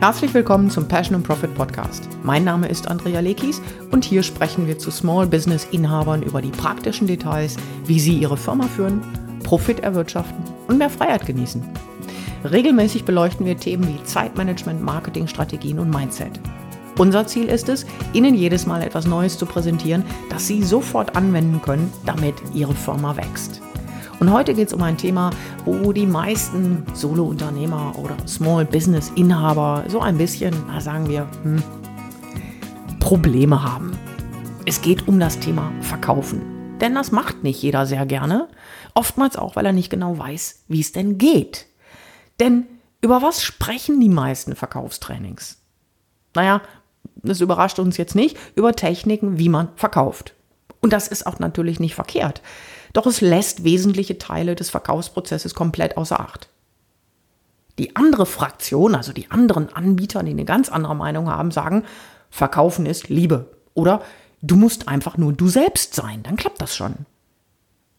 [0.00, 2.08] Herzlich willkommen zum Passion and Profit Podcast.
[2.22, 3.60] Mein Name ist Andrea Lekis
[3.90, 8.38] und hier sprechen wir zu Small Business Inhabern über die praktischen Details, wie sie ihre
[8.38, 9.02] Firma führen,
[9.44, 11.62] Profit erwirtschaften und mehr Freiheit genießen.
[12.50, 16.40] Regelmäßig beleuchten wir Themen wie Zeitmanagement, Marketingstrategien und Mindset.
[16.96, 21.60] Unser Ziel ist es, Ihnen jedes Mal etwas Neues zu präsentieren, das Sie sofort anwenden
[21.60, 23.60] können, damit Ihre Firma wächst.
[24.20, 25.30] Und heute geht es um ein Thema,
[25.64, 31.62] wo die meisten Solo-Unternehmer oder Small-Business-Inhaber so ein bisschen, sagen wir, hm,
[33.00, 33.98] Probleme haben.
[34.66, 36.76] Es geht um das Thema Verkaufen.
[36.82, 38.48] Denn das macht nicht jeder sehr gerne.
[38.92, 41.66] Oftmals auch, weil er nicht genau weiß, wie es denn geht.
[42.40, 42.66] Denn
[43.00, 45.62] über was sprechen die meisten Verkaufstrainings?
[46.34, 46.60] Naja,
[47.22, 50.34] das überrascht uns jetzt nicht, über Techniken, wie man verkauft.
[50.82, 52.42] Und das ist auch natürlich nicht verkehrt.
[52.92, 56.48] Doch es lässt wesentliche Teile des Verkaufsprozesses komplett außer Acht.
[57.78, 61.84] Die andere Fraktion, also die anderen Anbieter, die eine ganz andere Meinung haben, sagen,
[62.30, 63.46] Verkaufen ist Liebe.
[63.74, 64.02] Oder
[64.42, 66.94] du musst einfach nur du selbst sein, dann klappt das schon.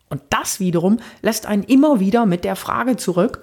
[0.10, 3.42] Und das wiederum lässt einen immer wieder mit der Frage zurück,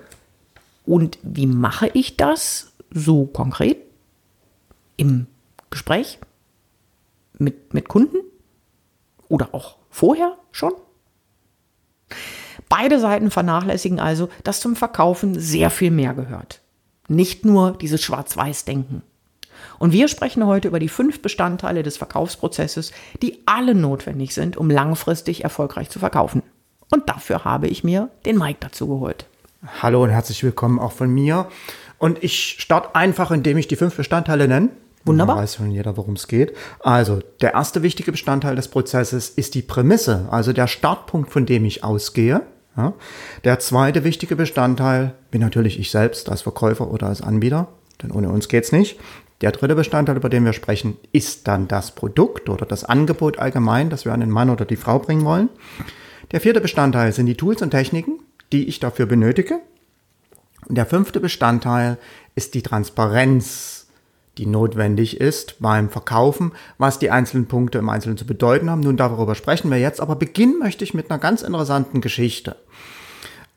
[0.88, 3.76] und wie mache ich das so konkret?
[4.96, 5.26] Im
[5.68, 6.18] Gespräch?
[7.38, 8.16] Mit, mit Kunden?
[9.28, 10.72] Oder auch vorher schon?
[12.68, 16.60] Beide Seiten vernachlässigen also, dass zum Verkaufen sehr viel mehr gehört.
[17.08, 19.02] Nicht nur dieses Schwarz-Weiß-Denken.
[19.78, 22.92] Und wir sprechen heute über die fünf Bestandteile des Verkaufsprozesses,
[23.22, 26.42] die alle notwendig sind, um langfristig erfolgreich zu verkaufen.
[26.90, 29.26] Und dafür habe ich mir den Mike dazu geholt.
[29.82, 31.48] Hallo und herzlich willkommen auch von mir.
[31.98, 34.70] Und ich starte einfach, indem ich die fünf Bestandteile nenne.
[35.08, 35.36] Wunderbar.
[35.36, 36.54] Da weiß schon jeder, worum es geht.
[36.80, 41.64] Also, der erste wichtige Bestandteil des Prozesses ist die Prämisse, also der Startpunkt, von dem
[41.64, 42.42] ich ausgehe.
[42.76, 42.94] Ja.
[43.44, 47.68] Der zweite wichtige Bestandteil bin natürlich ich selbst als Verkäufer oder als Anbieter,
[48.02, 48.98] denn ohne uns geht's nicht.
[49.40, 53.90] Der dritte Bestandteil, über den wir sprechen, ist dann das Produkt oder das Angebot allgemein,
[53.90, 55.48] das wir an den Mann oder die Frau bringen wollen.
[56.32, 58.18] Der vierte Bestandteil sind die Tools und Techniken,
[58.52, 59.60] die ich dafür benötige.
[60.68, 61.98] Und der fünfte Bestandteil
[62.34, 63.77] ist die Transparenz,
[64.38, 68.80] die notwendig ist beim Verkaufen, was die einzelnen Punkte im Einzelnen zu bedeuten haben.
[68.80, 72.56] Nun, darüber sprechen wir jetzt, aber beginnen möchte ich mit einer ganz interessanten Geschichte.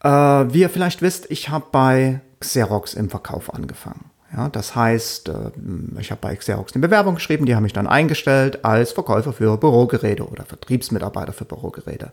[0.04, 4.06] Äh, wie ihr vielleicht wisst, ich habe bei Xerox im Verkauf angefangen.
[4.36, 5.52] Ja, das heißt, äh,
[6.00, 9.58] ich habe bei Xerox eine Bewerbung geschrieben, die haben mich dann eingestellt als Verkäufer für
[9.58, 12.12] Bürogeräte oder Vertriebsmitarbeiter für Bürogeräte.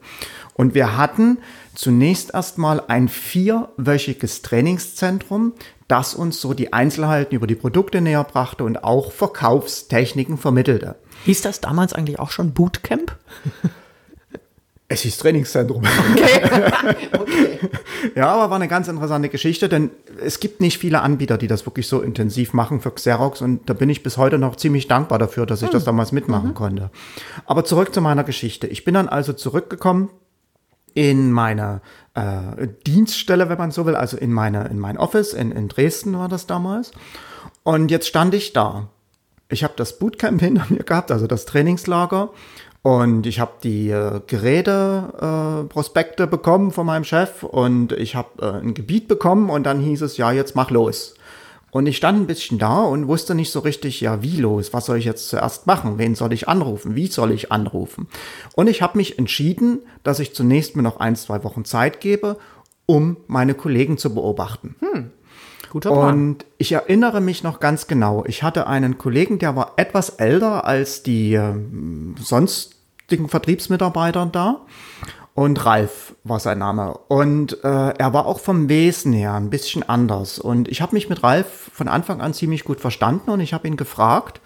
[0.54, 1.38] Und wir hatten
[1.74, 5.52] zunächst erstmal ein vierwöchiges Trainingszentrum,
[5.88, 10.96] das uns so die Einzelheiten über die Produkte näher brachte und auch Verkaufstechniken vermittelte.
[11.24, 13.16] Hieß das damals eigentlich auch schon Bootcamp?
[14.90, 15.82] Es hieß Trainingszentrum.
[16.14, 16.72] Okay.
[17.18, 17.58] okay.
[18.14, 21.66] Ja, aber war eine ganz interessante Geschichte, denn es gibt nicht viele Anbieter, die das
[21.66, 25.18] wirklich so intensiv machen für Xerox und da bin ich bis heute noch ziemlich dankbar
[25.18, 25.72] dafür, dass ich hm.
[25.74, 26.54] das damals mitmachen mhm.
[26.54, 26.90] konnte.
[27.44, 28.66] Aber zurück zu meiner Geschichte.
[28.66, 30.08] Ich bin dann also zurückgekommen
[30.98, 31.80] in meine
[32.14, 36.18] äh, Dienststelle, wenn man so will, also in meine in mein Office in, in Dresden
[36.18, 36.90] war das damals.
[37.62, 38.88] Und jetzt stand ich da.
[39.48, 42.30] Ich habe das Bootcamp hinter mir gehabt, also das Trainingslager
[42.82, 48.60] und ich habe die äh, Geräte-Prospekte äh, bekommen von meinem Chef und ich habe äh,
[48.60, 51.14] ein Gebiet bekommen und dann hieß es, ja, jetzt mach los.
[51.70, 54.86] Und ich stand ein bisschen da und wusste nicht so richtig, ja, wie los, was
[54.86, 58.08] soll ich jetzt zuerst machen, wen soll ich anrufen, wie soll ich anrufen.
[58.54, 62.38] Und ich habe mich entschieden, dass ich zunächst mir noch ein, zwei Wochen Zeit gebe,
[62.86, 64.76] um meine Kollegen zu beobachten.
[64.80, 65.10] Hm.
[65.70, 66.14] Guter Plan.
[66.14, 68.24] Und ich erinnere mich noch ganz genau.
[68.26, 71.52] Ich hatte einen Kollegen, der war etwas älter als die äh,
[72.18, 74.62] sonstigen Vertriebsmitarbeiter da.
[75.38, 76.98] Und Ralf war sein Name.
[77.06, 80.40] Und äh, er war auch vom Wesen her ein bisschen anders.
[80.40, 83.68] Und ich habe mich mit Ralf von Anfang an ziemlich gut verstanden und ich habe
[83.68, 84.40] ihn gefragt,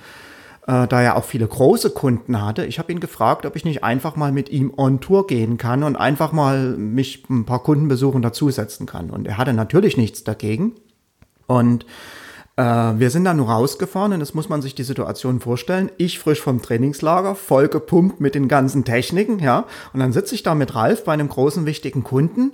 [0.66, 3.82] äh, da er auch viele große Kunden hatte, ich habe ihn gefragt, ob ich nicht
[3.82, 8.20] einfach mal mit ihm on Tour gehen kann und einfach mal mich ein paar Kundenbesuchen
[8.20, 9.08] dazusetzen kann.
[9.08, 10.74] Und er hatte natürlich nichts dagegen.
[11.46, 11.86] Und
[12.56, 15.90] äh, wir sind dann nur rausgefahren und das muss man sich die Situation vorstellen.
[15.96, 19.66] Ich frisch vom Trainingslager, voll gepumpt mit den ganzen Techniken, ja.
[19.92, 22.52] Und dann sitze ich da mit Ralf bei einem großen, wichtigen Kunden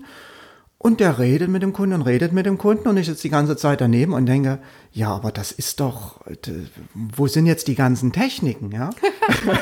[0.81, 3.31] und der redet mit dem Kunden und redet mit dem Kunden und ich sitze die
[3.31, 4.61] ganze Zeit daneben und denke,
[4.93, 6.21] ja, aber das ist doch,
[6.95, 8.91] wo sind jetzt die ganzen Techniken, ja?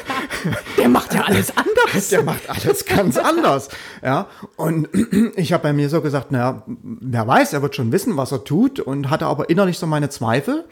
[0.79, 2.09] der macht ja alles anders.
[2.11, 3.71] Der macht alles ganz anders,
[4.03, 4.27] ja.
[4.57, 4.89] Und
[5.37, 8.45] ich habe bei mir so gesagt, naja, wer weiß, er wird schon wissen, was er
[8.45, 10.67] tut und hatte aber innerlich so meine Zweifel.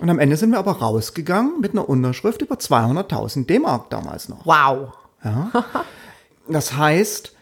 [0.00, 4.46] Und am Ende sind wir aber rausgegangen mit einer Unterschrift über 200.000 D-Mark damals noch.
[4.46, 4.94] Wow.
[5.22, 5.50] Ja.
[6.48, 7.34] Das heißt,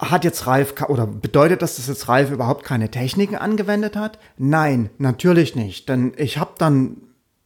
[0.00, 4.18] hat jetzt Ralf oder bedeutet das, dass jetzt Ralf überhaupt keine Techniken angewendet hat?
[4.38, 5.88] Nein, natürlich nicht.
[5.88, 6.96] Denn ich habe dann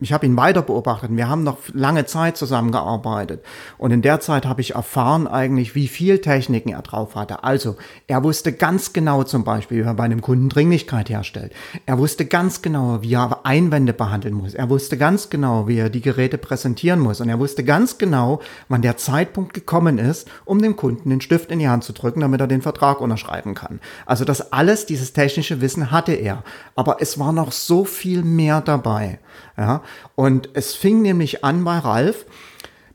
[0.04, 1.10] ich habe ihn weiter beobachtet.
[1.16, 3.42] Wir haben noch lange Zeit zusammengearbeitet.
[3.78, 7.42] Und in der Zeit habe ich erfahren eigentlich, wie viel Techniken er drauf hatte.
[7.42, 11.54] Also, er wusste ganz genau zum Beispiel, wie er bei einem Kunden Dringlichkeit herstellt.
[11.86, 14.52] Er wusste ganz genau, wie er Einwände behandeln muss.
[14.52, 17.22] Er wusste ganz genau, wie er die Geräte präsentieren muss.
[17.22, 21.50] Und er wusste ganz genau, wann der Zeitpunkt gekommen ist, um dem Kunden den Stift
[21.50, 23.80] in die Hand zu drücken, damit er den Vertrag unterschreiben kann.
[24.04, 26.44] Also das alles, dieses technische Wissen hatte er.
[26.76, 29.18] Aber es war noch so viel mehr dabei.
[29.56, 29.82] Ja,
[30.14, 32.26] und es fing nämlich an bei Ralf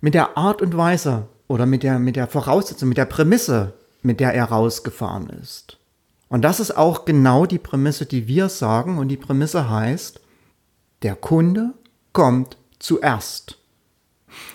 [0.01, 4.19] mit der Art und Weise oder mit der, mit der Voraussetzung, mit der Prämisse, mit
[4.19, 5.77] der er rausgefahren ist.
[6.29, 8.97] Und das ist auch genau die Prämisse, die wir sagen.
[8.97, 10.21] Und die Prämisse heißt,
[11.01, 11.73] der Kunde
[12.13, 13.57] kommt zuerst.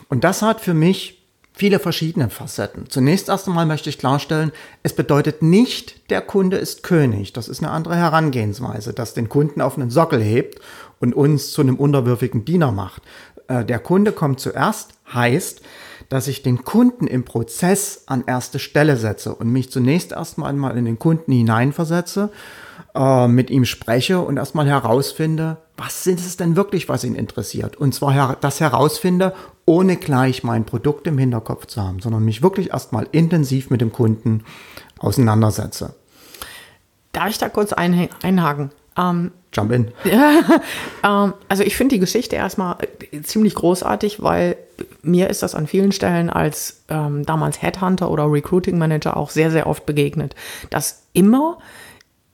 [0.08, 2.90] Und das hat für mich viele verschiedene Facetten.
[2.90, 4.52] Zunächst erst einmal möchte ich klarstellen,
[4.82, 7.32] es bedeutet nicht, der Kunde ist König.
[7.32, 10.60] Das ist eine andere Herangehensweise, das den Kunden auf einen Sockel hebt
[11.04, 13.02] und uns zu einem unterwürfigen Diener macht.
[13.48, 15.62] Äh, der Kunde kommt zuerst, heißt,
[16.08, 20.76] dass ich den Kunden im Prozess an erste Stelle setze und mich zunächst erstmal mal
[20.76, 22.30] in den Kunden hineinversetze,
[22.94, 27.76] äh, mit ihm spreche und erstmal herausfinde, was ist es denn wirklich, was ihn interessiert?
[27.76, 29.34] Und zwar das herausfinde,
[29.66, 33.92] ohne gleich mein Produkt im Hinterkopf zu haben, sondern mich wirklich erstmal intensiv mit dem
[33.92, 34.44] Kunden
[34.98, 35.94] auseinandersetze.
[37.12, 38.70] Darf ich da kurz einhaken?
[38.96, 39.92] Ähm, Jump in.
[41.04, 42.76] ähm, also ich finde die Geschichte erstmal
[43.10, 44.56] äh, ziemlich großartig, weil
[45.02, 49.50] mir ist das an vielen Stellen als ähm, damals Headhunter oder Recruiting Manager auch sehr,
[49.50, 50.34] sehr oft begegnet,
[50.70, 51.58] dass immer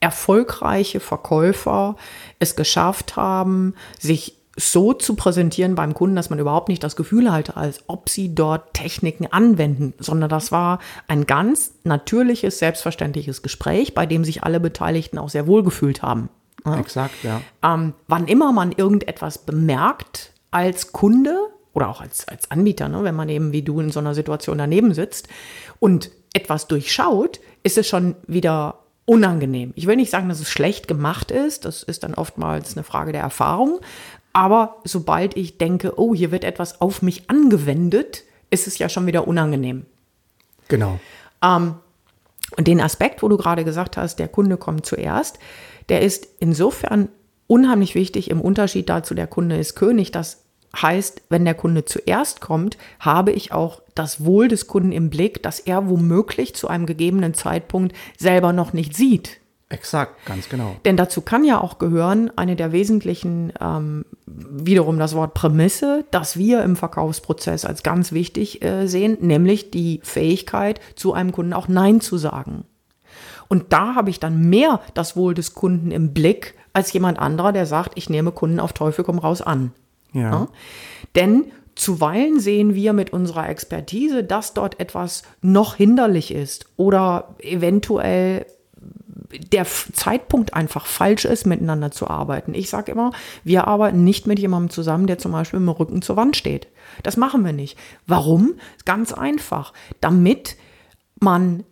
[0.01, 1.97] erfolgreiche Verkäufer
[2.39, 7.31] es geschafft haben, sich so zu präsentieren beim Kunden, dass man überhaupt nicht das Gefühl
[7.31, 13.95] hatte, als ob sie dort Techniken anwenden, sondern das war ein ganz natürliches, selbstverständliches Gespräch,
[13.95, 16.31] bei dem sich alle Beteiligten auch sehr wohl gefühlt haben.
[16.65, 16.79] Ja.
[16.79, 17.41] Exakt, ja.
[17.63, 21.37] Ähm, wann immer man irgendetwas bemerkt als Kunde
[21.73, 24.59] oder auch als, als Anbieter, ne, wenn man eben wie du in so einer Situation
[24.59, 25.29] daneben sitzt
[25.79, 29.73] und etwas durchschaut, ist es schon wieder unangenehm.
[29.77, 33.13] Ich will nicht sagen, dass es schlecht gemacht ist, das ist dann oftmals eine Frage
[33.13, 33.81] der Erfahrung,
[34.33, 39.07] aber sobald ich denke, oh, hier wird etwas auf mich angewendet, ist es ja schon
[39.07, 39.87] wieder unangenehm.
[40.69, 41.01] Genau.
[41.43, 41.75] Ähm,
[42.57, 45.39] und den Aspekt, wo du gerade gesagt hast, der Kunde kommt zuerst,
[45.89, 47.09] der ist insofern
[47.47, 50.13] unheimlich wichtig im Unterschied dazu, der Kunde ist König.
[50.13, 50.45] Das
[50.81, 55.43] heißt, wenn der Kunde zuerst kommt, habe ich auch das Wohl des Kunden im Blick,
[55.43, 59.41] dass er womöglich zu einem gegebenen Zeitpunkt selber noch nicht sieht.
[59.69, 60.75] Exakt, ganz genau.
[60.85, 66.37] Denn dazu kann ja auch gehören, eine der wesentlichen, ähm, wiederum das Wort Prämisse, dass
[66.37, 71.69] wir im Verkaufsprozess als ganz wichtig äh, sehen, nämlich die Fähigkeit, zu einem Kunden auch
[71.69, 72.65] Nein zu sagen.
[73.51, 77.53] Und da habe ich dann mehr das Wohl des Kunden im Blick als jemand anderer,
[77.53, 79.73] der sagt, ich nehme Kunden auf Teufel komm raus an.
[80.13, 80.21] Ja.
[80.21, 80.49] ja?
[81.17, 88.47] Denn zuweilen sehen wir mit unserer Expertise, dass dort etwas noch hinderlich ist oder eventuell
[89.53, 92.55] der Zeitpunkt einfach falsch ist, miteinander zu arbeiten.
[92.55, 93.13] Ich sage immer,
[93.45, 96.69] wir arbeiten nicht mit jemandem zusammen, der zum Beispiel mit dem Rücken zur Wand steht.
[97.03, 97.79] Das machen wir nicht.
[98.07, 98.55] Warum?
[98.85, 99.73] Ganz einfach.
[100.01, 100.57] Damit
[101.21, 101.65] man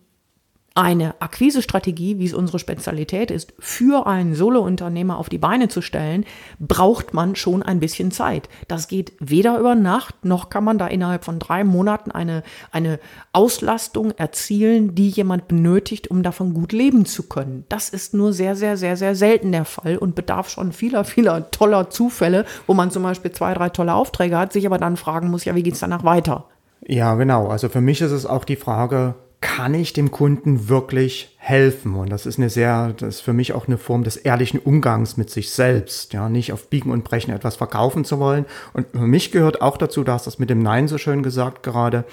[0.79, 6.25] eine Akquisestrategie, wie es unsere Spezialität ist, für einen Solo-Unternehmer auf die Beine zu stellen,
[6.61, 8.49] braucht man schon ein bisschen Zeit.
[8.69, 13.01] Das geht weder über Nacht, noch kann man da innerhalb von drei Monaten eine, eine
[13.33, 17.65] Auslastung erzielen, die jemand benötigt, um davon gut leben zu können.
[17.69, 21.51] Das ist nur sehr, sehr, sehr, sehr selten der Fall und bedarf schon vieler, vieler
[21.51, 25.29] toller Zufälle, wo man zum Beispiel zwei, drei tolle Aufträge hat, sich aber dann fragen
[25.29, 26.45] muss, ja, wie geht es danach weiter?
[26.87, 27.49] Ja, genau.
[27.49, 31.95] Also für mich ist es auch die Frage, kann ich dem Kunden wirklich helfen?
[31.95, 35.17] Und das ist eine sehr, das ist für mich auch eine Form des ehrlichen Umgangs
[35.17, 38.47] mit sich selbst, ja, nicht auf Biegen und Brechen etwas verkaufen zu wollen.
[38.73, 41.63] Und für mich gehört auch dazu, da hast das mit dem Nein so schön gesagt
[41.63, 42.05] gerade,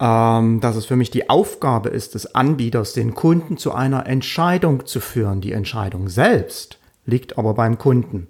[0.00, 4.86] ähm, dass es für mich die Aufgabe ist des Anbieters, den Kunden zu einer Entscheidung
[4.86, 5.40] zu führen.
[5.40, 8.28] Die Entscheidung selbst liegt aber beim Kunden.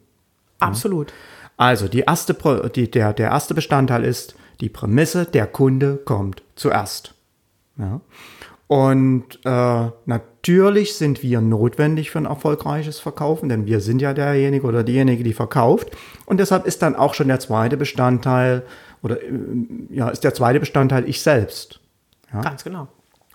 [0.61, 1.13] Absolut.
[1.57, 2.37] Also die erste,
[2.75, 7.15] die, der, der erste Bestandteil ist die Prämisse, der Kunde kommt zuerst.
[7.79, 8.01] Ja.
[8.67, 14.67] Und äh, natürlich sind wir notwendig für ein erfolgreiches Verkaufen, denn wir sind ja derjenige
[14.67, 15.91] oder diejenige, die verkauft.
[16.25, 18.65] Und deshalb ist dann auch schon der zweite Bestandteil
[19.03, 19.33] oder äh,
[19.91, 21.81] ja, ist der zweite Bestandteil ich selbst.
[22.33, 22.41] Ja?
[22.41, 22.89] Ganz genau.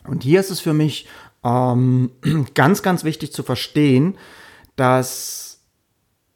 [0.08, 1.08] Und hier ist es für mich
[1.44, 2.12] ähm,
[2.56, 4.18] ganz, ganz wichtig zu verstehen,
[4.76, 5.62] dass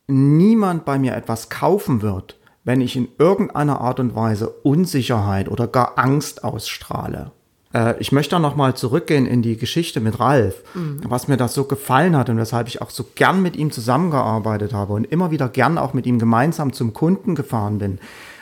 [0.08, 5.68] niemand bei mir etwas kaufen wird, wenn ich in irgendeiner Art und Weise Unsicherheit oder
[5.68, 7.32] gar Angst ausstrahle.
[7.74, 11.02] Äh, ich möchte da nochmal zurückgehen in die Geschichte mit Ralf, mhm.
[11.08, 14.74] was mir das so gefallen hat und weshalb ich auch so gern mit ihm zusammengearbeitet
[14.74, 18.00] habe und immer wieder gern auch mit ihm gemeinsam zum Kunden gefahren bin,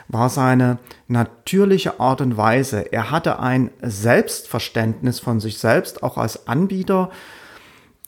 [0.08, 2.92] war seine natürliche Art und Weise.
[2.92, 7.10] Er hatte ein Selbstverständnis von sich selbst, auch als Anbieter.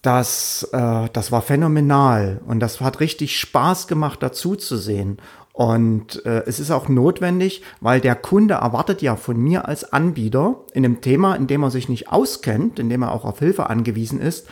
[0.02, 5.18] Das, äh, das war phänomenal und das hat richtig Spaß gemacht, dazu zu sehen.
[5.54, 10.56] Und äh, es ist auch notwendig, weil der Kunde erwartet ja von mir als Anbieter
[10.74, 13.70] in einem Thema, in dem er sich nicht auskennt, in dem er auch auf Hilfe
[13.70, 14.48] angewiesen ist,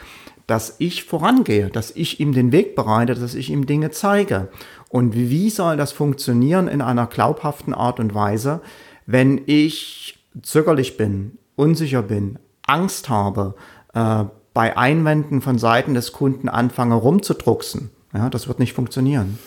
[0.45, 4.49] dass ich vorangehe, dass ich ihm den Weg bereite, dass ich ihm Dinge zeige.
[4.89, 8.61] Und wie soll das funktionieren in einer glaubhaften Art und Weise,
[9.07, 13.55] wenn ich zögerlich bin, unsicher bin, Angst habe,
[13.95, 17.89] äh, bei Einwänden von Seiten des Kunden anfange rumzudrucksen?
[18.13, 19.39] Ja, das wird nicht funktionieren.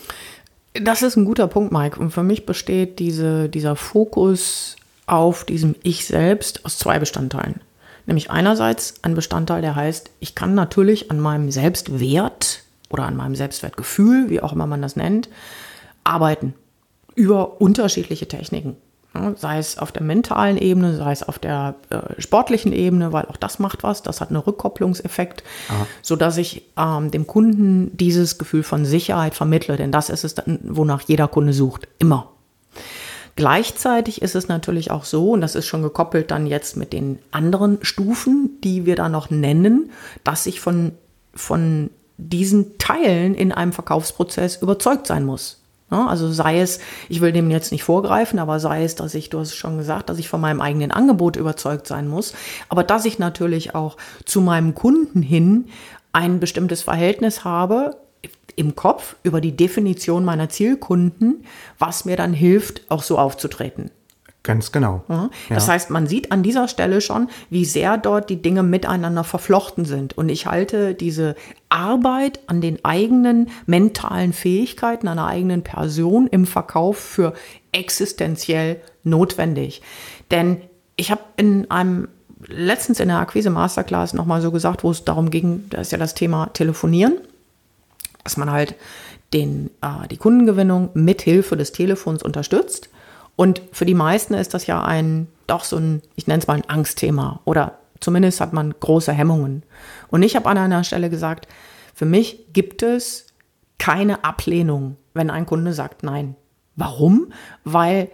[0.74, 2.00] Das ist ein guter Punkt, Mike.
[2.00, 4.76] Und für mich besteht diese, dieser Fokus
[5.06, 7.60] auf diesem Ich selbst aus zwei Bestandteilen.
[8.06, 13.36] Nämlich einerseits ein Bestandteil, der heißt, ich kann natürlich an meinem Selbstwert oder an meinem
[13.36, 15.28] Selbstwertgefühl, wie auch immer man das nennt,
[16.02, 16.54] arbeiten
[17.14, 18.76] über unterschiedliche Techniken.
[19.14, 23.26] Ne, sei es auf der mentalen Ebene, sei es auf der äh, sportlichen Ebene, weil
[23.26, 25.86] auch das macht was, das hat einen Rückkopplungseffekt, Aha.
[26.02, 30.58] sodass ich ähm, dem Kunden dieses Gefühl von Sicherheit vermittle, denn das ist es, dann,
[30.64, 32.32] wonach jeder Kunde sucht, immer.
[33.36, 37.20] Gleichzeitig ist es natürlich auch so, und das ist schon gekoppelt dann jetzt mit den
[37.30, 39.90] anderen Stufen, die wir da noch nennen,
[40.24, 40.90] dass ich von,
[41.34, 45.63] von diesen Teilen in einem Verkaufsprozess überzeugt sein muss.
[46.02, 49.40] Also sei es, ich will dem jetzt nicht vorgreifen, aber sei es, dass ich, du
[49.40, 52.34] hast schon gesagt, dass ich von meinem eigenen Angebot überzeugt sein muss,
[52.68, 55.66] aber dass ich natürlich auch zu meinem Kunden hin
[56.12, 57.96] ein bestimmtes Verhältnis habe
[58.56, 61.44] im Kopf über die Definition meiner Zielkunden,
[61.78, 63.90] was mir dann hilft, auch so aufzutreten.
[64.44, 65.02] Ganz genau.
[65.08, 65.30] Ja.
[65.48, 69.86] Das heißt, man sieht an dieser Stelle schon, wie sehr dort die Dinge miteinander verflochten
[69.86, 70.18] sind.
[70.18, 71.34] Und ich halte diese
[71.70, 77.32] Arbeit an den eigenen mentalen Fähigkeiten, einer eigenen Person im Verkauf für
[77.72, 79.80] existenziell notwendig.
[80.30, 80.60] Denn
[80.96, 82.08] ich habe in einem
[82.46, 85.96] letztens in der Akquise Masterclass nochmal so gesagt, wo es darum ging, da ist ja
[85.96, 87.16] das Thema Telefonieren,
[88.22, 88.74] dass man halt
[89.32, 92.90] den, äh, die Kundengewinnung mit Hilfe des Telefons unterstützt.
[93.36, 96.54] Und für die meisten ist das ja ein, doch so ein, ich nenne es mal
[96.54, 99.62] ein Angstthema oder zumindest hat man große Hemmungen.
[100.08, 101.48] Und ich habe an einer Stelle gesagt,
[101.94, 103.26] für mich gibt es
[103.78, 106.36] keine Ablehnung, wenn ein Kunde sagt nein.
[106.76, 107.32] Warum?
[107.64, 108.10] Weil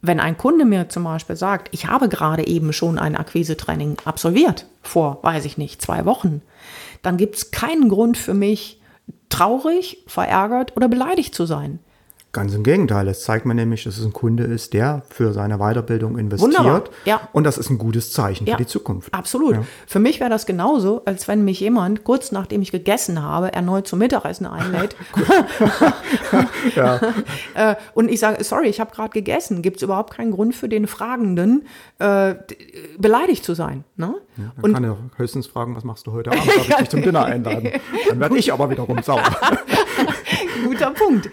[0.00, 4.66] wenn ein Kunde mir zum Beispiel sagt, ich habe gerade eben schon ein Akquise-Training absolviert,
[4.82, 6.42] vor, weiß ich nicht, zwei Wochen,
[7.02, 8.80] dann gibt es keinen Grund für mich,
[9.28, 11.78] traurig, verärgert oder beleidigt zu sein.
[12.32, 13.06] Ganz im Gegenteil.
[13.08, 16.56] Es zeigt mir nämlich, dass es ein Kunde ist, der für seine Weiterbildung investiert.
[16.56, 16.84] Wunderbar.
[17.04, 17.28] Ja.
[17.32, 18.56] Und das ist ein gutes Zeichen ja.
[18.56, 19.12] für die Zukunft.
[19.12, 19.56] Absolut.
[19.56, 19.64] Ja.
[19.86, 23.86] Für mich wäre das genauso, als wenn mich jemand kurz nachdem ich gegessen habe, erneut
[23.86, 24.96] zum Mittagessen einlädt.
[26.74, 27.00] ja.
[27.52, 29.60] Äh, und ich sage, sorry, ich habe gerade gegessen.
[29.60, 31.66] Gibt es überhaupt keinen Grund für den Fragenden,
[31.98, 32.34] äh,
[32.96, 33.84] beleidigt zu sein.
[33.96, 34.14] Ne?
[34.38, 36.46] Ja, dann und, kann er höchstens fragen, was machst du heute Abend?
[36.46, 37.68] Darf ich dich zum Dinner einladen?
[38.08, 39.22] Dann werde ich aber wiederum sauer.
[40.64, 41.28] Guter Punkt.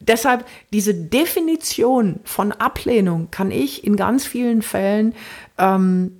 [0.00, 5.14] Deshalb diese Definition von Ablehnung kann ich in ganz vielen Fällen
[5.58, 6.16] ähm,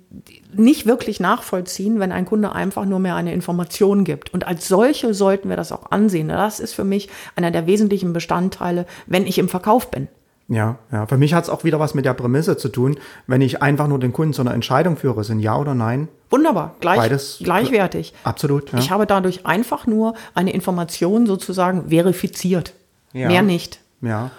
[0.53, 4.33] nicht wirklich nachvollziehen, wenn ein Kunde einfach nur mehr eine Information gibt.
[4.33, 6.27] Und als solche sollten wir das auch ansehen.
[6.27, 10.07] Das ist für mich einer der wesentlichen Bestandteile, wenn ich im Verkauf bin.
[10.47, 11.07] Ja, ja.
[11.07, 13.87] Für mich hat es auch wieder was mit der Prämisse zu tun, wenn ich einfach
[13.87, 16.09] nur den Kunden zu einer Entscheidung führe, sind ja oder nein.
[16.29, 18.13] Wunderbar, gleich, Beides, gleichwertig.
[18.25, 18.71] Absolut.
[18.73, 18.79] Ja.
[18.79, 22.73] Ich habe dadurch einfach nur eine Information sozusagen verifiziert.
[23.13, 23.27] Ja.
[23.27, 23.79] Mehr nicht.
[24.01, 24.31] Ja.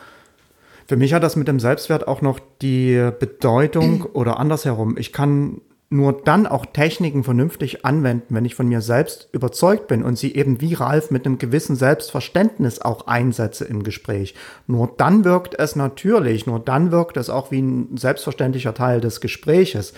[0.87, 4.97] Für mich hat das mit dem Selbstwert auch noch die Bedeutung oder andersherum.
[4.99, 5.61] Ich kann
[5.93, 10.35] nur dann auch Techniken vernünftig anwenden, wenn ich von mir selbst überzeugt bin und sie
[10.35, 14.35] eben wie Ralf mit einem gewissen Selbstverständnis auch einsetze im Gespräch.
[14.67, 19.21] Nur dann wirkt es natürlich, nur dann wirkt es auch wie ein selbstverständlicher Teil des
[19.21, 19.93] Gespräches.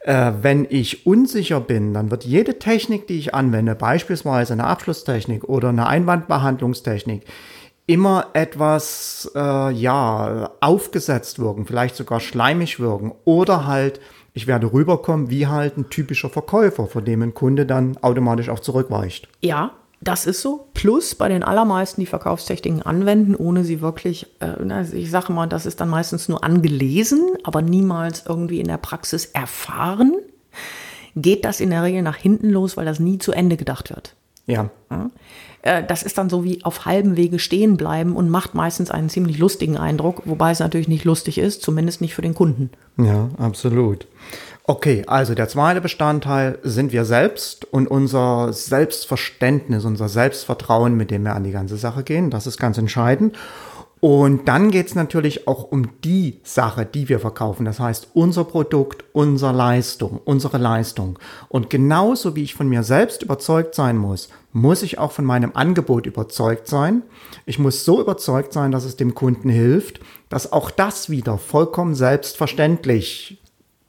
[0.00, 5.44] Äh, wenn ich unsicher bin, dann wird jede Technik, die ich anwende, beispielsweise eine Abschlusstechnik
[5.44, 7.22] oder eine Einwandbehandlungstechnik,
[7.86, 14.00] immer etwas äh, ja aufgesetzt wirken, vielleicht sogar schleimig wirken oder halt
[14.36, 18.58] ich werde rüberkommen wie halt ein typischer Verkäufer, vor dem ein Kunde dann automatisch auch
[18.58, 19.28] zurückweicht.
[19.40, 20.68] Ja, das ist so.
[20.74, 25.66] Plus bei den allermeisten, die Verkaufstechniken anwenden, ohne sie wirklich, äh, ich sage mal, das
[25.66, 30.14] ist dann meistens nur angelesen, aber niemals irgendwie in der Praxis erfahren,
[31.16, 34.14] geht das in der Regel nach hinten los, weil das nie zu Ende gedacht wird.
[34.46, 34.68] Ja.
[34.90, 35.10] ja.
[35.64, 39.08] Äh, das ist dann so wie auf halbem Wege stehen bleiben und macht meistens einen
[39.08, 42.70] ziemlich lustigen Eindruck, wobei es natürlich nicht lustig ist, zumindest nicht für den Kunden.
[42.98, 44.06] Ja, absolut.
[44.66, 51.24] Okay, also der zweite Bestandteil sind wir selbst und unser Selbstverständnis, unser Selbstvertrauen, mit dem
[51.24, 52.30] wir an die ganze Sache gehen.
[52.30, 53.36] Das ist ganz entscheidend.
[54.06, 57.64] Und dann geht es natürlich auch um die Sache, die wir verkaufen.
[57.64, 61.18] Das heißt, unser Produkt, unsere Leistung, unsere Leistung.
[61.48, 65.52] Und genauso wie ich von mir selbst überzeugt sein muss, muss ich auch von meinem
[65.54, 67.02] Angebot überzeugt sein.
[67.46, 71.94] Ich muss so überzeugt sein, dass es dem Kunden hilft, dass auch das wieder vollkommen
[71.94, 73.38] selbstverständlich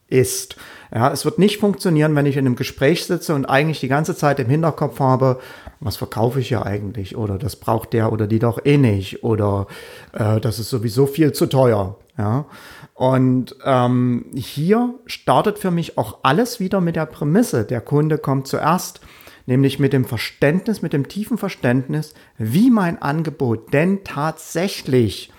[0.08, 0.56] ist.
[0.94, 4.16] Ja, es wird nicht funktionieren, wenn ich in einem Gespräch sitze und eigentlich die ganze
[4.16, 5.40] Zeit im Hinterkopf habe,
[5.80, 7.18] was verkaufe ich ja eigentlich?
[7.18, 9.24] Oder das braucht der oder die doch eh nicht.
[9.24, 9.68] Oder
[10.14, 11.98] äh, das ist sowieso viel zu teuer.
[12.18, 12.46] Ja.
[12.94, 18.48] Und ähm, hier startet für mich auch alles wieder mit der Prämisse, der Kunde kommt
[18.48, 19.02] zuerst,
[19.48, 25.32] nämlich mit dem Verständnis, mit dem tiefen Verständnis, wie mein Angebot denn tatsächlich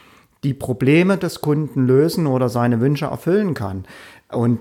[0.44, 3.85] die Probleme des Kunden lösen oder seine Wünsche erfüllen kann.
[4.30, 4.61] Und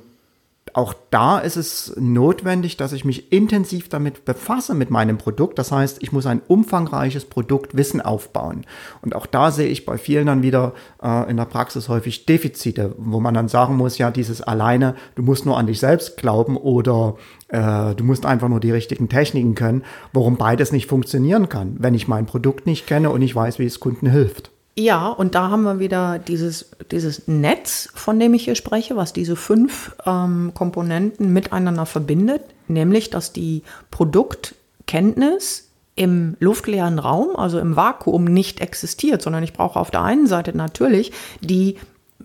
[0.75, 5.57] auch da ist es notwendig, dass ich mich intensiv damit befasse mit meinem Produkt.
[5.57, 8.65] Das heißt, ich muss ein umfangreiches Produktwissen aufbauen.
[9.01, 12.93] Und auch da sehe ich bei vielen dann wieder äh, in der Praxis häufig Defizite,
[12.97, 16.57] wo man dann sagen muss, ja, dieses alleine, du musst nur an dich selbst glauben
[16.57, 17.15] oder
[17.47, 21.93] äh, du musst einfach nur die richtigen Techniken können, warum beides nicht funktionieren kann, wenn
[21.93, 24.51] ich mein Produkt nicht kenne und ich weiß, wie es Kunden hilft.
[24.77, 29.13] Ja, und da haben wir wieder dieses, dieses Netz, von dem ich hier spreche, was
[29.13, 37.77] diese fünf ähm, Komponenten miteinander verbindet, nämlich dass die Produktkenntnis im luftleeren Raum, also im
[37.77, 41.77] Vakuum, nicht existiert, sondern ich brauche auf der einen Seite natürlich die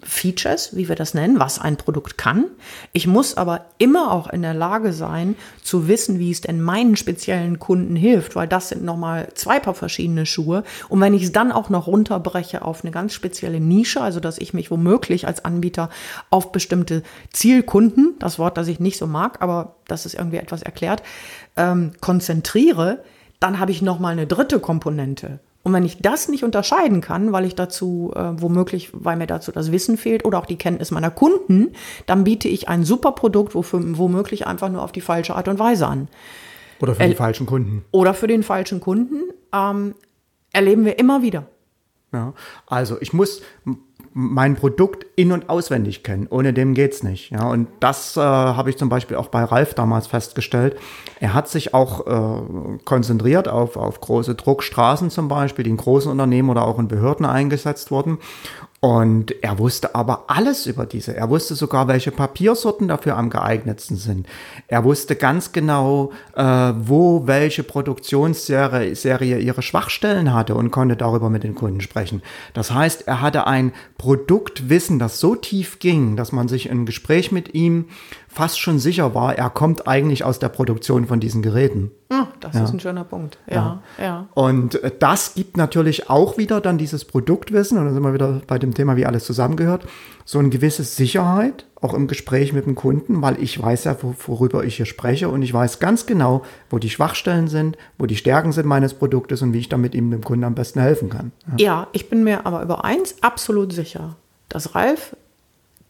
[0.02, 2.47] Features, wie wir das nennen, was ein Produkt kann.
[2.92, 6.97] Ich muss aber immer auch in der Lage sein, zu wissen, wie es denn meinen
[6.97, 10.62] speziellen Kunden hilft, weil das sind nochmal zwei paar verschiedene Schuhe.
[10.88, 14.38] Und wenn ich es dann auch noch runterbreche auf eine ganz spezielle Nische, also dass
[14.38, 15.90] ich mich womöglich als Anbieter
[16.30, 20.62] auf bestimmte Zielkunden, das Wort, das ich nicht so mag, aber das ist irgendwie etwas
[20.62, 21.02] erklärt,
[21.56, 23.02] ähm, konzentriere,
[23.40, 25.40] dann habe ich nochmal eine dritte Komponente.
[25.62, 29.52] Und wenn ich das nicht unterscheiden kann, weil ich dazu äh, womöglich, weil mir dazu
[29.52, 31.73] das Wissen fehlt oder auch die Kenntnis meiner Kunden,
[32.06, 35.58] dann biete ich ein super Produkt wofür, womöglich einfach nur auf die falsche Art und
[35.58, 36.08] Weise an.
[36.80, 37.84] Oder für den falschen Kunden.
[37.90, 39.20] Oder für den falschen Kunden
[39.52, 39.94] ähm,
[40.52, 41.46] erleben wir immer wieder.
[42.12, 42.32] Ja,
[42.66, 43.42] also ich muss
[44.12, 46.26] mein Produkt in- und auswendig kennen.
[46.28, 47.30] Ohne dem geht's nicht.
[47.30, 50.76] Ja, und das äh, habe ich zum Beispiel auch bei Ralf damals festgestellt.
[51.20, 56.10] Er hat sich auch äh, konzentriert auf, auf große Druckstraßen zum Beispiel, die in großen
[56.10, 58.18] Unternehmen oder auch in Behörden eingesetzt wurden.
[58.82, 61.14] Und er wusste aber alles über diese.
[61.14, 64.26] Er wusste sogar, welche Papiersorten dafür am geeignetsten sind.
[64.69, 71.28] Er wusste ganz genau, äh, wo welche Produktionsserie Serie ihre Schwachstellen hatte und konnte darüber
[71.28, 72.23] mit den Kunden sprechen.
[72.54, 77.32] Das heißt, er hatte ein Produktwissen, das so tief ging, dass man sich im Gespräch
[77.32, 77.84] mit ihm
[78.28, 81.90] fast schon sicher war, er kommt eigentlich aus der Produktion von diesen Geräten.
[82.10, 82.65] Ja, das ja.
[82.65, 83.39] ist ein schöner Punkt.
[83.49, 84.26] Ja, ja, ja.
[84.35, 88.59] Und das gibt natürlich auch wieder dann dieses Produktwissen, und dann sind wir wieder bei
[88.59, 89.85] dem Thema, wie alles zusammengehört,
[90.25, 94.65] so eine gewisse Sicherheit, auch im Gespräch mit dem Kunden, weil ich weiß ja, worüber
[94.65, 98.53] ich hier spreche und ich weiß ganz genau, wo die Schwachstellen sind, wo die Stärken
[98.53, 101.33] sind meines Produktes und wie ich damit ihm dem Kunden am besten helfen kann.
[101.57, 104.17] Ja, ja ich bin mir aber über eins absolut sicher,
[104.49, 105.17] dass Ralf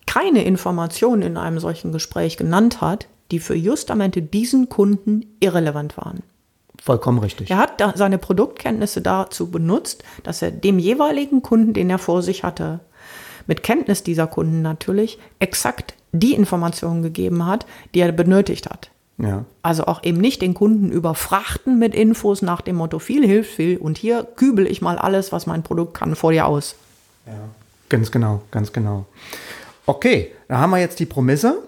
[0.07, 6.23] keine Informationen in einem solchen Gespräch genannt hat, die für justamente diesen Kunden irrelevant waren.
[6.83, 7.51] Vollkommen richtig.
[7.51, 12.43] Er hat seine Produktkenntnisse dazu benutzt, dass er dem jeweiligen Kunden, den er vor sich
[12.43, 12.81] hatte,
[13.47, 18.91] mit Kenntnis dieser Kunden natürlich, exakt die Informationen gegeben hat, die er benötigt hat.
[19.19, 19.45] Ja.
[19.63, 23.77] Also auch eben nicht den Kunden überfrachten mit Infos nach dem Motto, viel hilft viel
[23.77, 26.75] und hier kübel ich mal alles, was mein Produkt kann, vor dir aus.
[27.27, 27.35] Ja.
[27.91, 29.05] Ganz genau, ganz genau.
[29.85, 31.59] Okay, da haben wir jetzt die Promisse.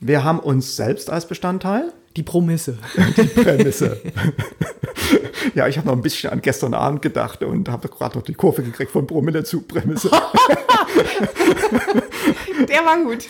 [0.00, 1.92] Wir haben uns selbst als Bestandteil.
[2.18, 2.76] Die Promisse.
[3.16, 4.00] Die Prämisse.
[5.54, 8.34] ja, ich habe noch ein bisschen an gestern Abend gedacht und habe gerade noch die
[8.34, 10.10] Kurve gekriegt von Promille zu Prämisse.
[12.68, 13.28] Der war gut.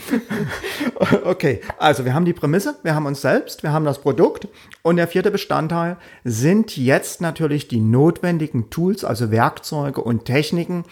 [1.22, 4.48] Okay, also wir haben die Prämisse, wir haben uns selbst, wir haben das Produkt
[4.80, 10.86] und der vierte Bestandteil sind jetzt natürlich die notwendigen Tools, also Werkzeuge und Techniken,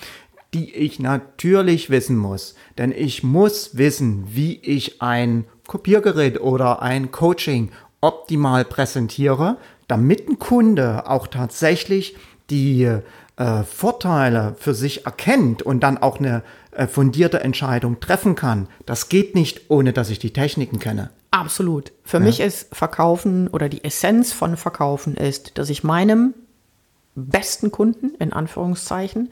[0.52, 2.56] die ich natürlich wissen muss.
[2.76, 9.56] Denn ich muss wissen, wie ich ein Kopiergerät oder ein Coaching optimal präsentiere,
[9.88, 12.16] damit ein Kunde auch tatsächlich
[12.50, 12.84] die
[13.36, 18.68] äh, Vorteile für sich erkennt und dann auch eine äh, fundierte Entscheidung treffen kann.
[18.84, 21.10] Das geht nicht, ohne dass ich die Techniken kenne.
[21.30, 21.92] Absolut.
[22.04, 22.24] Für ja.
[22.24, 26.34] mich ist Verkaufen oder die Essenz von Verkaufen ist, dass ich meinem
[27.14, 29.30] besten Kunden, in Anführungszeichen,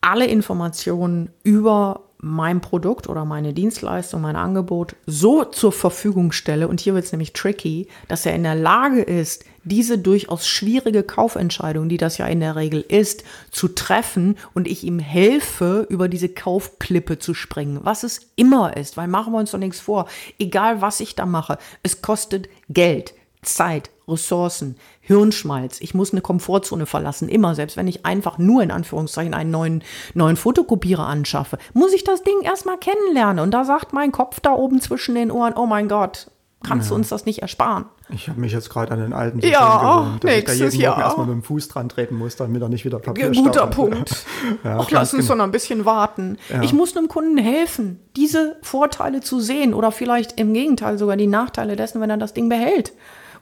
[0.00, 6.80] alle Informationen über mein Produkt oder meine Dienstleistung, mein Angebot so zur Verfügung stelle, und
[6.80, 11.88] hier wird es nämlich tricky, dass er in der Lage ist, diese durchaus schwierige Kaufentscheidung,
[11.88, 16.28] die das ja in der Regel ist, zu treffen und ich ihm helfe, über diese
[16.28, 20.80] Kaufklippe zu springen, was es immer ist, weil machen wir uns doch nichts vor, egal
[20.80, 25.80] was ich da mache, es kostet Geld, Zeit, Ressourcen, Hirnschmalz.
[25.80, 27.28] Ich muss eine Komfortzone verlassen.
[27.28, 29.82] Immer, selbst wenn ich einfach nur in Anführungszeichen einen neuen,
[30.14, 33.42] neuen Fotokopierer anschaffe, muss ich das Ding erstmal kennenlernen.
[33.42, 36.28] Und da sagt mein Kopf da oben zwischen den Ohren, oh mein Gott,
[36.62, 36.90] kannst ja.
[36.90, 37.86] du uns das nicht ersparen?
[38.08, 40.80] Ich habe mich jetzt gerade an den alten System ja, gewöhnt, dass ich da jeden
[40.80, 40.92] Jahr.
[40.92, 43.74] Morgen erstmal mit dem Fuß dran treten muss, damit er nicht wieder Papier Guter staubt.
[43.74, 44.10] Punkt.
[44.64, 45.32] ja, Ach, lass uns genau.
[45.32, 46.38] doch noch ein bisschen warten.
[46.48, 46.62] Ja.
[46.62, 51.26] Ich muss einem Kunden helfen, diese Vorteile zu sehen oder vielleicht im Gegenteil sogar die
[51.26, 52.92] Nachteile dessen, wenn er das Ding behält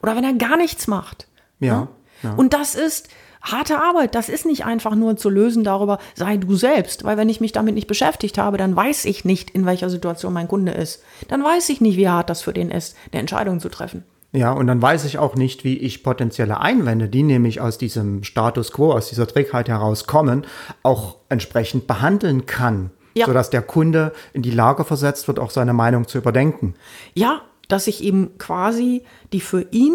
[0.04, 1.28] oder wenn er gar nichts macht.
[1.60, 1.88] Ja.
[2.22, 2.34] ja.
[2.34, 3.08] Und das ist
[3.40, 4.14] harte Arbeit.
[4.14, 7.04] Das ist nicht einfach nur zu lösen darüber, sei du selbst.
[7.04, 10.34] Weil wenn ich mich damit nicht beschäftigt habe, dann weiß ich nicht, in welcher Situation
[10.34, 11.02] mein Kunde ist.
[11.28, 14.04] Dann weiß ich nicht, wie hart das für den ist, eine Entscheidung zu treffen.
[14.32, 18.24] Ja, und dann weiß ich auch nicht, wie ich potenzielle Einwände, die nämlich aus diesem
[18.24, 20.44] Status quo, aus dieser Trägheit herauskommen,
[20.82, 22.90] auch entsprechend behandeln kann.
[23.14, 23.24] Ja.
[23.24, 26.74] Sodass der Kunde in die Lage versetzt wird, auch seine Meinung zu überdenken.
[27.14, 29.94] Ja, dass ich eben quasi die für ihn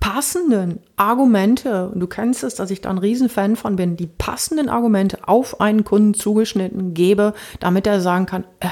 [0.00, 4.68] passenden Argumente, und du kennst es, dass ich da ein Riesenfan von bin, die passenden
[4.68, 8.68] Argumente auf einen Kunden zugeschnitten gebe, damit er sagen kann, äh,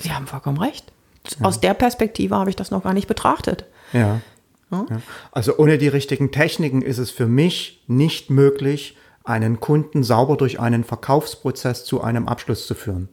[0.00, 0.92] Sie haben vollkommen recht.
[1.38, 1.46] Ja.
[1.46, 3.64] Aus der Perspektive habe ich das noch gar nicht betrachtet.
[3.92, 4.20] Ja.
[4.70, 4.86] ja.
[5.32, 10.58] Also ohne die richtigen Techniken ist es für mich nicht möglich, einen Kunden sauber durch
[10.58, 13.08] einen Verkaufsprozess zu einem Abschluss zu führen.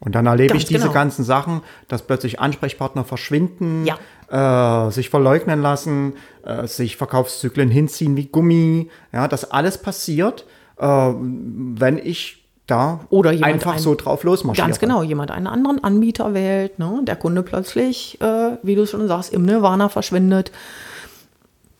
[0.00, 0.92] Und dann erlebe Ganz ich diese genau.
[0.92, 4.86] ganzen Sachen, dass plötzlich Ansprechpartner verschwinden, ja.
[4.86, 8.90] äh, sich verleugnen lassen, äh, sich Verkaufszyklen hinziehen wie Gummi.
[9.12, 10.46] Ja, das alles passiert,
[10.78, 14.66] äh, wenn ich da oder einfach einen, so drauf losmarschiere.
[14.66, 17.00] Ganz genau, jemand einen anderen Anbieter wählt, ne?
[17.02, 20.52] der Kunde plötzlich, äh, wie du schon sagst, im Nirvana verschwindet.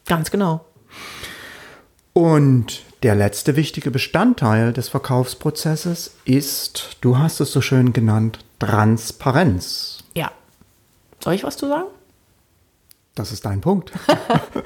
[0.06, 0.64] Ganz genau.
[2.14, 10.04] Und der letzte wichtige Bestandteil des Verkaufsprozesses ist, du hast es so schön genannt, Transparenz.
[10.14, 10.32] Ja.
[11.22, 11.88] Soll ich was zu sagen?
[13.14, 13.92] Das ist dein Punkt.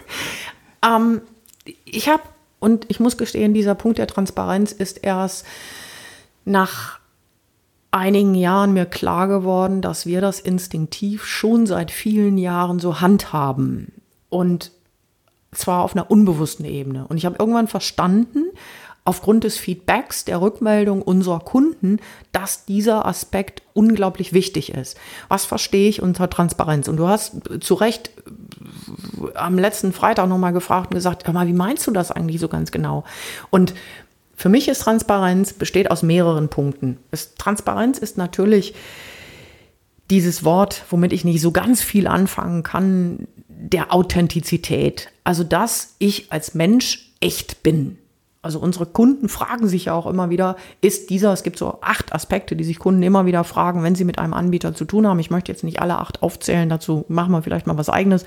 [0.84, 1.22] ähm,
[1.84, 2.22] ich habe,
[2.58, 5.46] und ich muss gestehen, dieser Punkt der Transparenz ist erst
[6.44, 6.98] nach
[7.90, 13.92] einigen Jahren mir klar geworden, dass wir das instinktiv schon seit vielen Jahren so handhaben.
[14.30, 14.72] Und
[15.54, 17.06] zwar auf einer unbewussten Ebene.
[17.06, 18.44] Und ich habe irgendwann verstanden,
[19.04, 21.98] aufgrund des Feedbacks, der Rückmeldung unserer Kunden,
[22.30, 24.96] dass dieser Aspekt unglaublich wichtig ist.
[25.28, 26.88] Was verstehe ich unter Transparenz?
[26.88, 28.10] Und du hast zu Recht
[29.34, 32.48] am letzten Freitag nochmal gefragt und gesagt, hör mal, wie meinst du das eigentlich so
[32.48, 33.04] ganz genau?
[33.50, 33.74] Und
[34.36, 36.98] für mich ist Transparenz besteht aus mehreren Punkten.
[37.10, 38.74] Es, Transparenz ist natürlich
[40.10, 43.26] dieses Wort, womit ich nicht so ganz viel anfangen kann,
[43.62, 45.10] der Authentizität.
[45.24, 47.98] Also, dass ich als Mensch echt bin.
[48.44, 52.12] Also unsere Kunden fragen sich ja auch immer wieder, ist dieser, es gibt so acht
[52.12, 55.20] Aspekte, die sich Kunden immer wieder fragen, wenn sie mit einem Anbieter zu tun haben.
[55.20, 58.24] Ich möchte jetzt nicht alle acht aufzählen, dazu machen wir vielleicht mal was eigenes.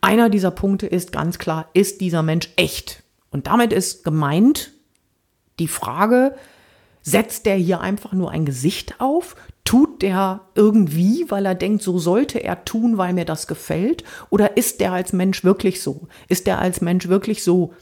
[0.00, 3.02] Einer dieser Punkte ist ganz klar, ist dieser Mensch echt?
[3.30, 4.72] Und damit ist gemeint
[5.58, 6.34] die Frage,
[7.02, 9.36] setzt der hier einfach nur ein Gesicht auf?
[9.64, 14.04] Tut der irgendwie, weil er denkt, so sollte er tun, weil mir das gefällt?
[14.28, 16.08] Oder ist der als Mensch wirklich so?
[16.28, 17.72] Ist der als Mensch wirklich so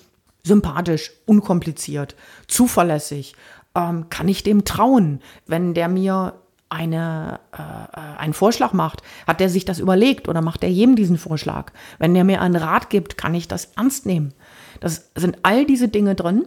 [0.44, 2.14] sympathisch, unkompliziert,
[2.46, 3.34] zuverlässig?
[3.74, 6.34] Ähm, kann ich dem trauen, wenn der mir
[6.72, 11.18] eine, äh, einen Vorschlag macht, hat der sich das überlegt oder macht er jedem diesen
[11.18, 11.72] Vorschlag?
[11.98, 14.32] Wenn der mir einen Rat gibt, kann ich das ernst nehmen?
[14.80, 16.46] Das sind all diese Dinge drin.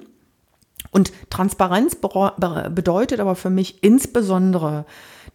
[0.91, 4.85] Und Transparenz bedeutet aber für mich insbesondere,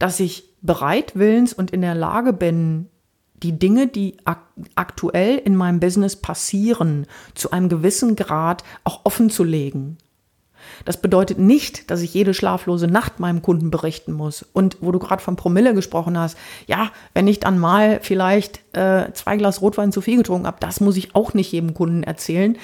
[0.00, 2.88] dass ich bereit, willens und in der Lage bin,
[3.42, 4.40] die Dinge, die ak
[4.74, 9.96] aktuell in meinem Business passieren, zu einem gewissen Grad auch offen zu legen.
[10.84, 14.44] Das bedeutet nicht, dass ich jede schlaflose Nacht meinem Kunden berichten muss.
[14.52, 16.36] Und wo du gerade von Promille gesprochen hast,
[16.66, 20.80] ja, wenn ich dann mal vielleicht äh, zwei Glas Rotwein zu viel getrunken habe, das
[20.80, 22.58] muss ich auch nicht jedem Kunden erzählen.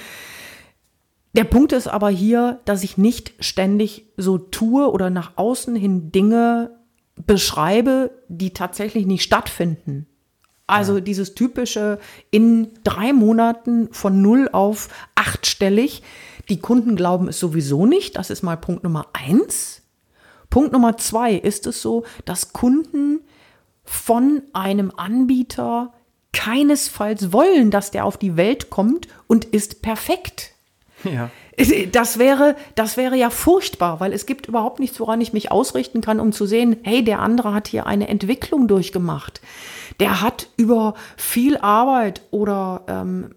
[1.35, 6.11] Der Punkt ist aber hier, dass ich nicht ständig so tue oder nach außen hin
[6.11, 6.71] Dinge
[7.17, 10.07] beschreibe, die tatsächlich nicht stattfinden.
[10.67, 11.01] Also ja.
[11.01, 11.99] dieses typische
[12.31, 16.03] in drei Monaten von null auf achtstellig.
[16.49, 18.17] Die Kunden glauben es sowieso nicht.
[18.17, 19.83] Das ist mal Punkt Nummer eins.
[20.51, 23.21] Punkt Nummer zwei ist es so, dass Kunden
[23.85, 25.93] von einem Anbieter
[26.33, 30.53] keinesfalls wollen, dass der auf die Welt kommt und ist perfekt.
[31.05, 31.31] Ja.
[31.93, 36.03] Das wäre, das wäre ja furchtbar, weil es gibt überhaupt nichts, woran ich mich ausrichten
[36.03, 39.41] kann, um zu sehen, hey, der andere hat hier eine Entwicklung durchgemacht.
[39.99, 43.31] Der hat über viel Arbeit oder ähm,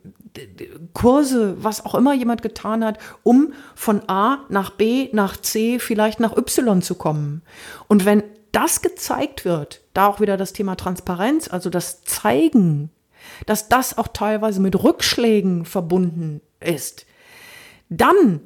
[0.94, 6.20] Kurse, was auch immer jemand getan hat, um von A nach B, nach C, vielleicht
[6.20, 7.42] nach Y zu kommen.
[7.88, 12.90] Und wenn das gezeigt wird, da auch wieder das Thema Transparenz, also das Zeigen,
[13.46, 17.06] dass das auch teilweise mit Rückschlägen verbunden ist,
[17.90, 18.42] dann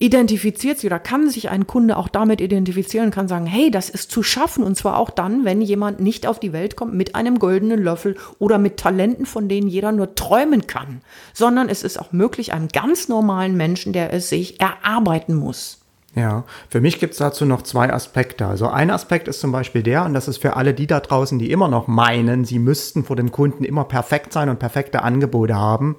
[0.00, 4.12] identifiziert sich oder kann sich ein Kunde auch damit identifizieren, kann sagen, hey, das ist
[4.12, 7.40] zu schaffen und zwar auch dann, wenn jemand nicht auf die Welt kommt mit einem
[7.40, 11.00] goldenen Löffel oder mit Talenten, von denen jeder nur träumen kann,
[11.34, 15.80] sondern es ist auch möglich, einem ganz normalen Menschen, der es sich erarbeiten muss.
[16.14, 18.46] Ja, für mich gibt es dazu noch zwei Aspekte.
[18.46, 21.38] Also ein Aspekt ist zum Beispiel der, und das ist für alle die da draußen,
[21.38, 25.56] die immer noch meinen, sie müssten vor dem Kunden immer perfekt sein und perfekte Angebote
[25.56, 25.96] haben.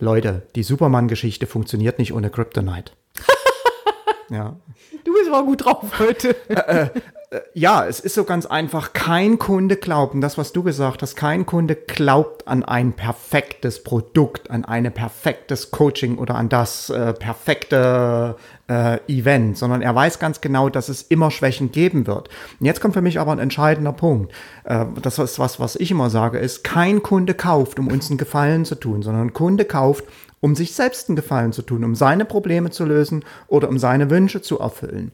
[0.00, 2.92] Leute, die Superman-Geschichte funktioniert nicht ohne Kryptonite.
[4.30, 4.56] ja.
[5.04, 6.36] Du bist aber gut drauf heute.
[6.48, 6.90] Äh, äh,
[7.52, 8.94] ja, es ist so ganz einfach.
[8.94, 13.82] Kein Kunde glaubt, und das, was du gesagt hast, kein Kunde glaubt an ein perfektes
[13.82, 18.36] Produkt, an ein perfektes Coaching oder an das äh, perfekte
[18.68, 22.30] äh, Event, sondern er weiß ganz genau, dass es immer Schwächen geben wird.
[22.60, 24.32] Und jetzt kommt für mich aber ein entscheidender Punkt.
[24.64, 28.16] Äh, das ist was, was ich immer sage, ist, kein Kunde kauft, um uns einen
[28.16, 30.04] Gefallen zu tun, sondern ein Kunde kauft,
[30.40, 34.08] um sich selbst einen Gefallen zu tun, um seine Probleme zu lösen oder um seine
[34.08, 35.12] Wünsche zu erfüllen.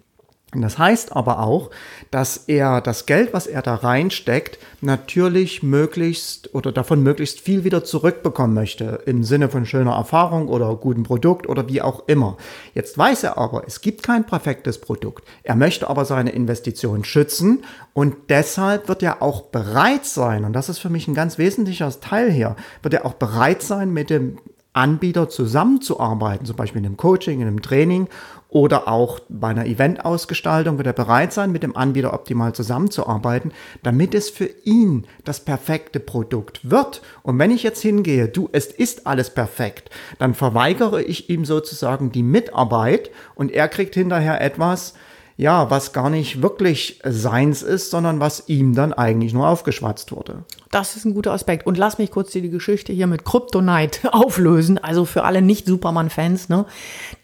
[0.62, 1.70] Das heißt aber auch,
[2.10, 7.84] dass er das Geld, was er da reinsteckt, natürlich möglichst oder davon möglichst viel wieder
[7.84, 12.36] zurückbekommen möchte im Sinne von schöner Erfahrung oder gutem Produkt oder wie auch immer.
[12.74, 15.24] Jetzt weiß er aber, es gibt kein perfektes Produkt.
[15.42, 20.68] Er möchte aber seine Investition schützen und deshalb wird er auch bereit sein, und das
[20.68, 24.38] ist für mich ein ganz wesentlicher Teil hier, wird er auch bereit sein, mit dem
[24.74, 28.08] Anbieter zusammenzuarbeiten, zum Beispiel in einem Coaching, in einem Training
[28.48, 34.14] oder auch bei einer Eventausgestaltung wird er bereit sein, mit dem Anbieter optimal zusammenzuarbeiten, damit
[34.14, 37.02] es für ihn das perfekte Produkt wird.
[37.22, 42.12] Und wenn ich jetzt hingehe, du, es ist alles perfekt, dann verweigere ich ihm sozusagen
[42.12, 44.94] die Mitarbeit und er kriegt hinterher etwas,
[45.37, 50.44] ja, was gar nicht wirklich seins ist, sondern was ihm dann eigentlich nur aufgeschwatzt wurde.
[50.74, 51.68] Das ist ein guter Aspekt.
[51.68, 54.78] Und lass mich kurz die Geschichte hier mit Kryptonite auflösen.
[54.78, 56.66] Also für alle Nicht-Superman-Fans, ne?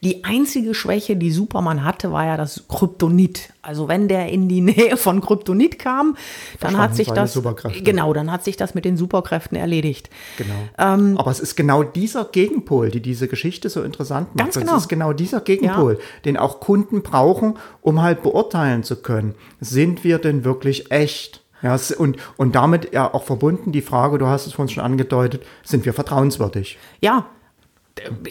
[0.04, 3.52] Die einzige Schwäche, die Superman hatte, war ja das Kryptonit.
[3.60, 6.16] Also wenn der in die Nähe von Kryptonit kam,
[6.60, 7.36] dann hat sich das
[7.82, 10.10] genau, dann hat sich das mit den Superkräften erledigt.
[10.38, 10.54] Genau.
[10.78, 14.38] Ähm, Aber es ist genau dieser Gegenpol, die diese Geschichte so interessant macht.
[14.38, 14.76] Ganz genau.
[14.76, 16.20] Es ist genau dieser Gegenpol, ja.
[16.24, 21.42] den auch Kunden brauchen, um halt beurteilen zu können, sind wir denn wirklich echt?
[21.62, 25.44] Ja, und, und damit ja auch verbunden die Frage, du hast es vorhin schon angedeutet,
[25.62, 26.78] sind wir vertrauenswürdig?
[27.00, 27.26] Ja,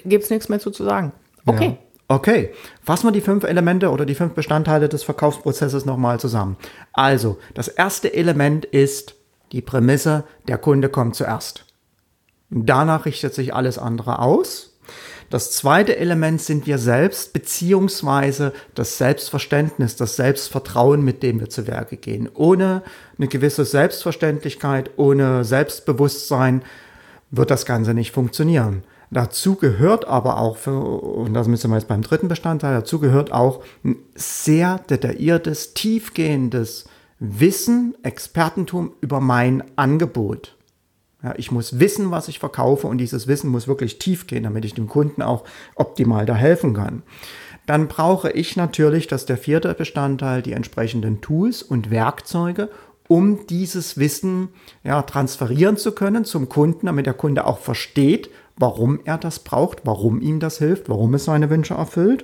[0.05, 1.11] gibt es nichts mehr zu, zu sagen.
[1.45, 1.65] Okay.
[1.65, 1.77] Ja.
[2.11, 2.49] Okay,
[2.81, 6.57] fassen wir die fünf Elemente oder die fünf Bestandteile des Verkaufsprozesses nochmal zusammen.
[6.91, 9.13] Also, das erste Element ist
[9.51, 11.65] die Prämisse, der Kunde kommt zuerst.
[12.49, 14.79] Danach richtet sich alles andere aus.
[15.29, 21.67] Das zweite Element sind wir selbst, beziehungsweise das Selbstverständnis, das Selbstvertrauen, mit dem wir zu
[21.67, 22.27] Werke gehen.
[22.33, 22.81] Ohne
[23.17, 26.63] eine gewisse Selbstverständlichkeit, ohne Selbstbewusstsein
[27.29, 28.83] wird das Ganze nicht funktionieren.
[29.11, 33.31] Dazu gehört aber auch, für, und das müssen wir jetzt beim dritten Bestandteil, dazu gehört
[33.31, 36.85] auch ein sehr detailliertes, tiefgehendes
[37.19, 40.55] Wissen, Expertentum über mein Angebot.
[41.21, 44.63] Ja, ich muss wissen, was ich verkaufe und dieses Wissen muss wirklich tief gehen, damit
[44.63, 45.43] ich dem Kunden auch
[45.75, 47.03] optimal da helfen kann.
[47.65, 52.69] Dann brauche ich natürlich, das ist der vierte Bestandteil, die entsprechenden Tools und Werkzeuge,
[53.09, 54.49] um dieses Wissen
[54.83, 59.81] ja, transferieren zu können zum Kunden, damit der Kunde auch versteht, warum er das braucht,
[59.83, 62.23] warum ihm das hilft, warum es seine Wünsche erfüllt.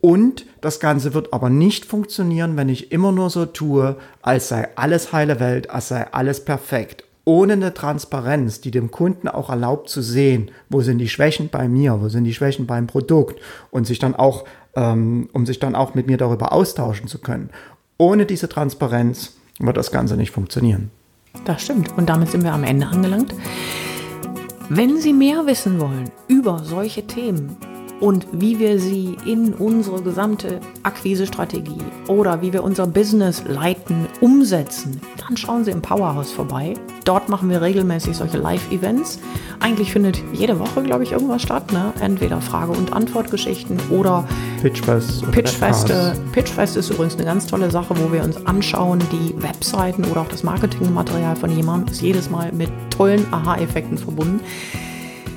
[0.00, 4.68] Und das Ganze wird aber nicht funktionieren, wenn ich immer nur so tue, als sei
[4.76, 9.88] alles heile Welt, als sei alles perfekt ohne eine Transparenz, die dem Kunden auch erlaubt
[9.88, 13.86] zu sehen, wo sind die Schwächen bei mir, wo sind die Schwächen beim Produkt und
[13.86, 17.50] sich dann auch, ähm, um sich dann auch mit mir darüber austauschen zu können.
[17.98, 20.90] Ohne diese Transparenz wird das Ganze nicht funktionieren.
[21.44, 21.96] Das stimmt.
[21.96, 23.34] Und damit sind wir am Ende angelangt.
[24.68, 27.56] Wenn Sie mehr wissen wollen über solche Themen,
[28.00, 35.00] und wie wir sie in unsere gesamte Akquisestrategie oder wie wir unser Business leiten, umsetzen,
[35.18, 36.74] dann schauen Sie im Powerhouse vorbei.
[37.04, 39.18] Dort machen wir regelmäßig solche Live-Events.
[39.60, 41.72] Eigentlich findet jede Woche, glaube ich, irgendwas statt.
[41.72, 41.92] Ne?
[42.00, 44.24] Entweder Frage- und Antwortgeschichten oder
[44.62, 45.30] Pitchfest.
[45.30, 46.14] Pitchfeste.
[46.32, 50.28] Pitchfest ist übrigens eine ganz tolle Sache, wo wir uns anschauen, die Webseiten oder auch
[50.28, 54.40] das Marketingmaterial von jemandem ist jedes Mal mit tollen Aha-Effekten verbunden.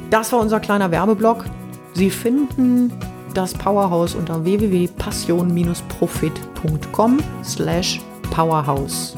[0.09, 1.45] Das war unser kleiner Werbeblock.
[1.93, 2.91] Sie finden
[3.33, 8.01] das Powerhouse unter www.passion-profit.com slash
[8.31, 9.15] powerhouse.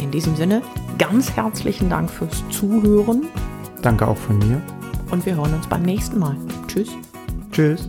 [0.00, 0.62] In diesem Sinne,
[0.98, 3.26] ganz herzlichen Dank fürs Zuhören.
[3.82, 4.62] Danke auch von mir.
[5.10, 6.36] Und wir hören uns beim nächsten Mal.
[6.66, 6.88] Tschüss.
[7.52, 7.86] Tschüss.